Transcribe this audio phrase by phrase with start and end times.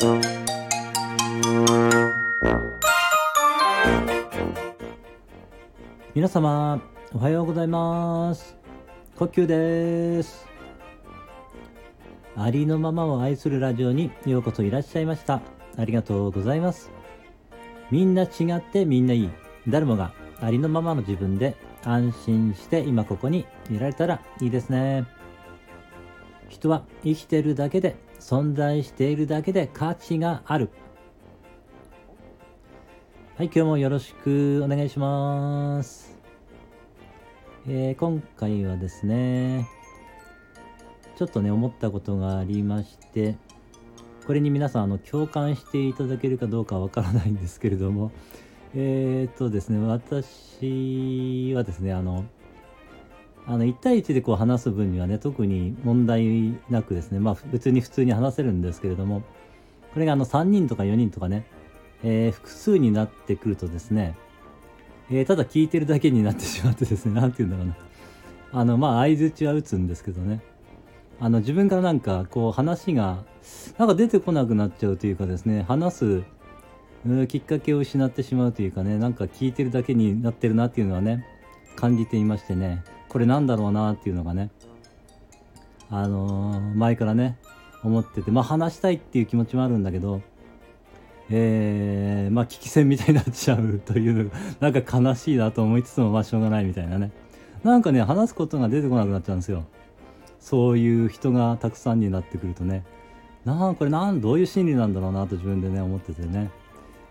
[0.00, 0.22] 皆
[6.28, 6.80] 様
[7.12, 8.56] おはようございます。
[9.16, 10.46] 呼吸です。
[12.36, 15.42] ありのままを愛するラジオにようこそいらっしゃいました。
[15.76, 16.92] ありがとうございます。
[17.90, 19.30] みんな違ってみんないい。
[19.66, 25.06] 誰もがありのままの自分で安心して今ここにいられたらいいですね。
[26.48, 30.70] 人は生きてるだけで存在しているだけで価値がある。
[33.36, 36.18] はい今日もよろしくお願いします。
[37.70, 39.68] えー、今回はですね
[41.16, 43.36] ちょっとね思ったことがありまして
[44.26, 48.10] これに皆さんあの共感していただけるかどうかわからないんですけれども
[48.74, 52.24] えっ、とですね私はですねあの
[53.48, 59.22] あの1対1でこう話す分にはね特に問題なくですねまあ別に普通に話せるんですけれども
[59.94, 61.46] これがあの3人とか4人とかね、
[62.04, 64.16] えー、複数になってくるとですね、
[65.10, 67.76] えー、ただ聞いてるだけになってしまってですね何て言うんだろうな。
[68.50, 70.40] あのまあ相づちは打つんですけどね。
[71.18, 73.24] あの自分からなんかこう話が
[73.78, 76.22] なんか出てこなくなっちゃうというかですね話す
[77.28, 81.26] きっかけを失ってしまうというかねなんか聞いてるだけになってるなっていうのはね
[81.74, 82.84] 感じていましてね。
[83.08, 84.50] これなんだろうなっていうのがね
[85.90, 87.38] あのー、前からね
[87.82, 90.20] 思っててまあ話したいっていう気持ちもあるんだけど
[91.30, 97.10] えー、まあ危機戦みたいになっちゃうというなんか悲しいなと思いつつもまあしょうがないみたいなね。
[97.62, 99.64] なんかね話すことが出てこなくなっちゃうんですよ。
[100.40, 102.84] そういう人がたくさんになってくるとね。
[103.44, 106.50] なんこれなんどういう心理なんだろうなと自分でね思っててね。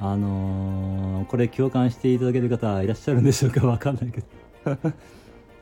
[0.00, 3.66] あのー、これ共感していただける方いらっしゃるんでしょうか？
[3.66, 4.26] わかんないけど。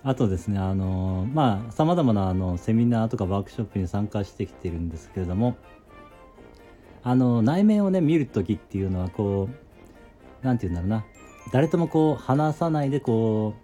[0.06, 5.56] あとですね、あの、まあ、様々なあのセミナーとかワークショップに参加してきてるんですけれども、
[7.02, 9.48] あの、内面をね、見るときっていうのは、こ
[10.42, 11.04] う、なんて言うんだろうな、
[11.52, 13.54] 誰ともこう、話さないで、こ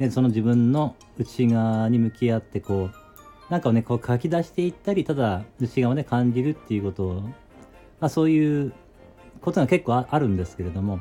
[0.00, 7.30] う、ね、その自分の内側に向き合って、こう、なんかをね、こう書き出していったり、ただ内側をね、感じるっていうことを、ま
[8.00, 8.72] あ、そういう
[9.40, 10.98] ことが結構あるんですけれども、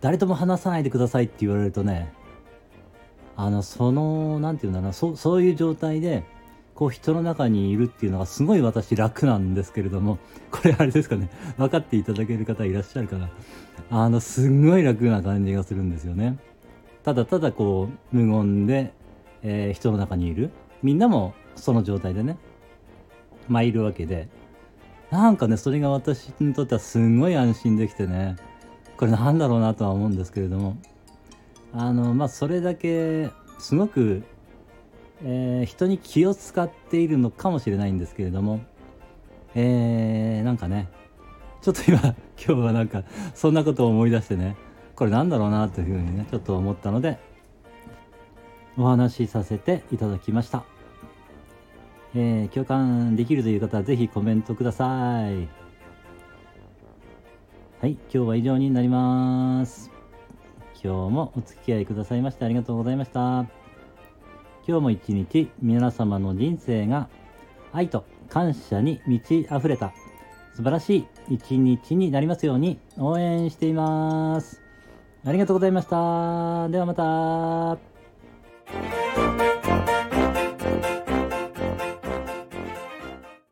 [0.00, 2.12] 誰とも話さないでくださいって言われるとね、
[3.40, 6.24] あのその何て言うんだろうなそそういう状態で
[6.74, 10.18] こう人の中にいるっていうのがすごい私楽なんですけれども
[10.50, 13.30] これあれですかね分かっていただける方いらっしゃるかな。
[13.90, 16.36] あのすんごい楽な感じがするんですよね。
[17.04, 18.92] ただただこう無言で、
[19.44, 20.50] えー、人の中にいる。
[20.82, 22.38] みんなもその状態でね
[23.46, 24.28] まあいるわけで。
[25.12, 28.36] なんかねそれが私にとってはすんごい安心できてね
[28.96, 30.76] これなんだろうなとは思うんですけれども
[31.72, 34.22] あのまあそれだけすごく、
[35.22, 38.60] えー、人に気を使っているのかもしれないんですけれども
[39.54, 40.88] えー、なんかね
[41.62, 43.02] ちょっと今 今日はなんか
[43.34, 44.56] そんなことを思い出してね
[44.94, 47.18] これなんだろうなというふうにねちょっと思ったので
[48.76, 50.64] お話しさせていただきました、
[52.14, 55.48] えー、共感できるという方は是非コメントください。
[57.80, 59.97] はい今日は以上になります。
[60.82, 63.46] 今日もお付き合いくださいましてありがとうございました。
[64.66, 67.08] 今日も一日皆様の人生が
[67.72, 69.92] 愛と感謝に満ち溢れた
[70.54, 74.60] 素晴らしい一日になりますように応援しています。
[75.24, 76.68] ありがとうございました。
[76.68, 77.78] ではまた。